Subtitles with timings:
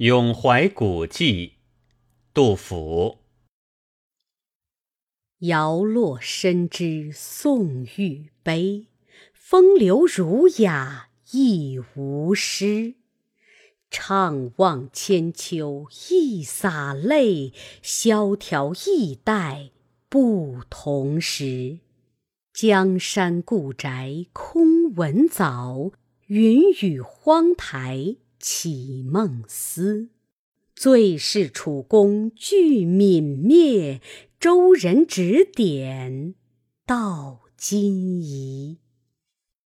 [0.00, 1.54] 咏怀古迹，
[2.32, 3.18] 杜甫。
[5.40, 8.86] 摇落深知宋玉悲，
[9.32, 12.94] 风流儒雅亦无诗。
[13.90, 17.52] 怅望千秋一洒泪，
[17.82, 19.72] 萧条易代
[20.08, 21.80] 不同时。
[22.52, 25.90] 江山故宅空闻早，
[26.28, 28.14] 云雨荒台。
[28.38, 30.08] 绮梦思，
[30.74, 34.00] 最是楚宫俱泯灭，
[34.38, 36.34] 周人指点
[36.86, 38.78] 到今宜。